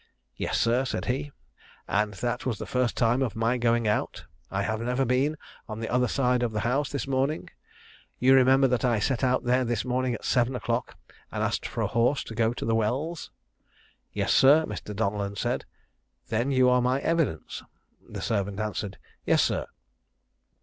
[0.35, 1.31] "Yes, sir," said he.
[1.87, 5.37] "And that was the first time of my going out; I have never been
[5.69, 7.51] on the other side of the house this morning:
[8.17, 10.97] you remember that I set out there this morning at seven o'clock,
[11.31, 13.29] and asked for a horse to go to the wells?"
[14.11, 14.95] "Yes, sir." Mr.
[14.95, 15.65] Donellan said,
[16.29, 17.61] "then you are my evidence."
[18.09, 19.67] The servant answered, "Yes, sir."